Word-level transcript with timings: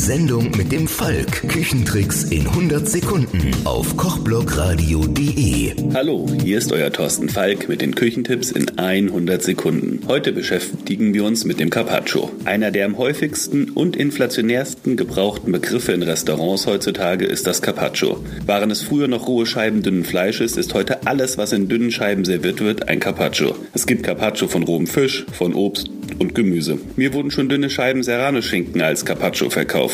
Sendung 0.00 0.50
mit 0.56 0.72
dem 0.72 0.88
Falk. 0.88 1.46
Küchentricks 1.46 2.24
in 2.24 2.46
100 2.46 2.88
Sekunden 2.88 3.50
auf 3.64 3.98
kochblogradio.de. 3.98 5.74
Hallo, 5.92 6.26
hier 6.42 6.56
ist 6.56 6.72
euer 6.72 6.90
Thorsten 6.90 7.28
Falk 7.28 7.68
mit 7.68 7.82
den 7.82 7.94
Küchentipps 7.94 8.50
in 8.50 8.78
100 8.78 9.42
Sekunden. 9.42 10.00
Heute 10.08 10.32
beschäftigen 10.32 11.12
wir 11.12 11.24
uns 11.24 11.44
mit 11.44 11.60
dem 11.60 11.68
Carpaccio. 11.68 12.30
Einer 12.46 12.70
der 12.70 12.86
am 12.86 12.96
häufigsten 12.96 13.68
und 13.68 13.94
inflationärsten 13.94 14.96
gebrauchten 14.96 15.52
Begriffe 15.52 15.92
in 15.92 16.02
Restaurants 16.02 16.66
heutzutage 16.66 17.26
ist 17.26 17.46
das 17.46 17.60
Carpaccio. 17.60 18.24
Waren 18.46 18.70
es 18.70 18.80
früher 18.80 19.06
noch 19.06 19.28
rohe 19.28 19.44
Scheiben 19.44 19.82
dünnen 19.82 20.04
Fleisches, 20.04 20.56
ist 20.56 20.72
heute 20.72 21.06
alles, 21.06 21.36
was 21.36 21.52
in 21.52 21.68
dünnen 21.68 21.90
Scheiben 21.90 22.24
serviert 22.24 22.60
wird, 22.60 22.88
ein 22.88 23.00
Carpaccio. 23.00 23.54
Es 23.74 23.84
gibt 23.84 24.04
Carpaccio 24.04 24.48
von 24.48 24.62
rohem 24.62 24.86
Fisch, 24.86 25.26
von 25.30 25.52
Obst 25.52 25.90
und 26.18 26.34
Gemüse. 26.34 26.78
Mir 26.96 27.12
wurden 27.12 27.30
schon 27.30 27.48
dünne 27.48 27.70
Scheiben 27.70 28.02
Serrano-Schinken 28.02 28.80
als 28.80 29.04
Carpaccio 29.04 29.50
verkauft. 29.50 29.89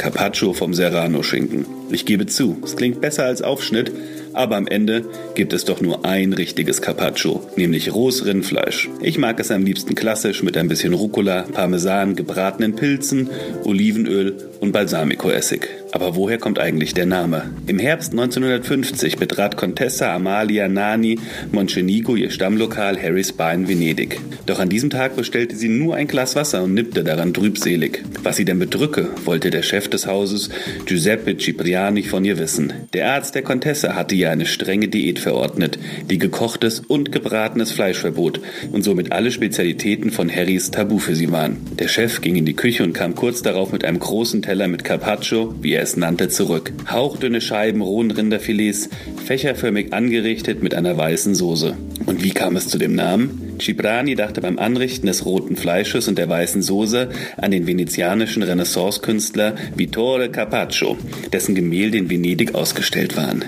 Carpaccio 0.00 0.54
vom 0.54 0.72
Serrano-Schinken. 0.72 1.66
Ich 1.90 2.06
gebe 2.06 2.24
zu, 2.24 2.56
es 2.64 2.74
klingt 2.74 3.02
besser 3.02 3.26
als 3.26 3.42
Aufschnitt, 3.42 3.92
aber 4.32 4.56
am 4.56 4.66
Ende 4.66 5.04
gibt 5.34 5.52
es 5.52 5.64
doch 5.64 5.80
nur 5.80 6.04
ein 6.04 6.32
richtiges 6.32 6.82
Carpaccio, 6.82 7.42
nämlich 7.56 7.94
rohes 7.94 8.24
Rindfleisch. 8.24 8.88
Ich 9.02 9.18
mag 9.18 9.40
es 9.40 9.50
am 9.50 9.64
liebsten 9.64 9.94
klassisch 9.94 10.42
mit 10.42 10.56
ein 10.56 10.68
bisschen 10.68 10.94
Rucola, 10.94 11.42
Parmesan, 11.52 12.16
gebratenen 12.16 12.76
Pilzen, 12.76 13.30
Olivenöl 13.64 14.36
und 14.60 14.72
Balsamico-Essig. 14.72 15.68
Aber 15.92 16.14
woher 16.14 16.38
kommt 16.38 16.58
eigentlich 16.58 16.94
der 16.94 17.06
Name? 17.06 17.50
Im 17.66 17.78
Herbst 17.78 18.12
1950 18.12 19.16
betrat 19.16 19.56
Contessa 19.56 20.14
Amalia 20.14 20.68
Nani 20.68 21.18
Moncenigo 21.50 22.14
ihr 22.14 22.30
Stammlokal 22.30 23.00
Harry's 23.00 23.32
Bar 23.32 23.54
in 23.54 23.68
Venedig. 23.68 24.20
Doch 24.46 24.60
an 24.60 24.68
diesem 24.68 24.90
Tag 24.90 25.16
bestellte 25.16 25.56
sie 25.56 25.68
nur 25.68 25.96
ein 25.96 26.06
Glas 26.06 26.36
Wasser 26.36 26.62
und 26.62 26.74
nippte 26.74 27.02
daran 27.02 27.34
trübselig. 27.34 28.04
Was 28.22 28.36
sie 28.36 28.44
denn 28.44 28.58
bedrücke, 28.58 29.08
wollte 29.24 29.50
der 29.50 29.62
Chef 29.62 29.88
des 29.88 30.06
Hauses, 30.06 30.50
Giuseppe 30.86 31.36
Cipriani, 31.36 32.04
von 32.04 32.24
ihr 32.24 32.38
wissen. 32.38 32.72
Der 32.92 33.12
Arzt 33.12 33.34
der 33.34 33.42
Contessa 33.42 33.94
hatte 33.94 34.14
ihr 34.20 34.30
eine 34.30 34.46
strenge 34.46 34.88
Diät 34.88 35.18
verordnet, 35.18 35.78
die 36.08 36.18
gekochtes 36.18 36.80
und 36.80 37.12
gebratenes 37.12 37.72
Fleisch 37.72 37.98
verbot 37.98 38.40
und 38.70 38.82
somit 38.82 39.12
alle 39.12 39.30
Spezialitäten 39.30 40.10
von 40.10 40.30
Harrys 40.30 40.70
tabu 40.70 40.98
für 40.98 41.16
sie 41.16 41.32
waren. 41.32 41.58
Der 41.78 41.88
Chef 41.88 42.20
ging 42.20 42.36
in 42.36 42.44
die 42.44 42.54
Küche 42.54 42.84
und 42.84 42.92
kam 42.92 43.14
kurz 43.14 43.42
darauf 43.42 43.72
mit 43.72 43.84
einem 43.84 43.98
großen 43.98 44.42
Teller 44.42 44.68
mit 44.68 44.84
Carpaccio, 44.84 45.54
wie 45.60 45.72
er 45.72 45.82
es 45.82 45.96
nannte, 45.96 46.28
zurück. 46.28 46.72
Hauchdünne 46.90 47.40
Scheiben 47.40 47.82
rohen 47.82 48.10
Rinderfilets, 48.10 48.90
fächerförmig 49.24 49.92
angerichtet 49.92 50.62
mit 50.62 50.74
einer 50.74 50.96
weißen 50.96 51.34
Soße. 51.34 51.76
Und 52.06 52.22
wie 52.22 52.30
kam 52.30 52.56
es 52.56 52.68
zu 52.68 52.78
dem 52.78 52.94
Namen? 52.94 53.50
Cipriani 53.60 54.14
dachte 54.14 54.40
beim 54.40 54.58
Anrichten 54.58 55.06
des 55.06 55.24
roten 55.24 55.56
Fleisches 55.56 56.08
und 56.08 56.18
der 56.18 56.28
weißen 56.28 56.62
Soße 56.62 57.10
an 57.36 57.50
den 57.50 57.66
venezianischen 57.66 58.42
Renaissance-Künstler 58.42 59.54
Vittore 59.76 60.30
Carpaccio, 60.30 60.96
dessen 61.32 61.54
Gemälde 61.54 61.98
in 61.98 62.10
Venedig 62.10 62.54
ausgestellt 62.54 63.16
waren. 63.16 63.44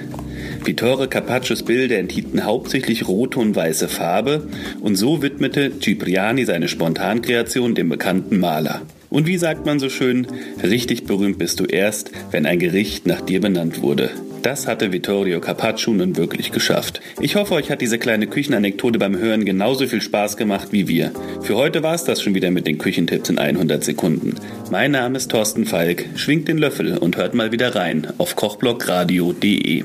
Vittore 0.64 1.08
Carpaccios 1.08 1.62
Bilder 1.62 1.98
enthielten 1.98 2.44
hauptsächlich 2.44 3.08
rote 3.08 3.38
und 3.38 3.56
weiße 3.56 3.88
Farbe 3.88 4.48
und 4.80 4.96
so 4.96 5.22
widmete 5.22 5.72
Cipriani 5.80 6.44
seine 6.44 6.68
Spontankreation 6.68 7.74
dem 7.74 7.88
bekannten 7.88 8.38
Maler. 8.38 8.82
Und 9.10 9.26
wie 9.26 9.36
sagt 9.36 9.66
man 9.66 9.78
so 9.78 9.90
schön, 9.90 10.26
richtig 10.62 11.04
berühmt 11.04 11.38
bist 11.38 11.60
du 11.60 11.64
erst, 11.64 12.12
wenn 12.30 12.46
ein 12.46 12.58
Gericht 12.58 13.06
nach 13.06 13.20
dir 13.20 13.40
benannt 13.40 13.82
wurde. 13.82 14.10
Das 14.42 14.66
hatte 14.66 14.92
Vittorio 14.92 15.40
Carpaccio 15.40 15.92
nun 15.92 16.16
wirklich 16.16 16.50
geschafft. 16.50 17.00
Ich 17.20 17.36
hoffe, 17.36 17.54
euch 17.54 17.70
hat 17.70 17.80
diese 17.80 17.98
kleine 17.98 18.26
Küchenanekdote 18.26 18.98
beim 18.98 19.16
Hören 19.16 19.44
genauso 19.44 19.86
viel 19.86 20.00
Spaß 20.00 20.36
gemacht 20.36 20.68
wie 20.72 20.88
wir. 20.88 21.12
Für 21.42 21.56
heute 21.56 21.84
war 21.84 21.94
es 21.94 22.02
das 22.02 22.20
schon 22.20 22.34
wieder 22.34 22.50
mit 22.50 22.66
den 22.66 22.78
Küchentipps 22.78 23.28
in 23.30 23.38
100 23.38 23.84
Sekunden. 23.84 24.34
Mein 24.70 24.90
Name 24.90 25.18
ist 25.18 25.30
Thorsten 25.30 25.64
Falk, 25.64 26.06
schwingt 26.16 26.48
den 26.48 26.58
Löffel 26.58 26.98
und 26.98 27.16
hört 27.16 27.34
mal 27.34 27.52
wieder 27.52 27.76
rein 27.76 28.08
auf 28.18 28.34
kochblogradio.de. 28.34 29.84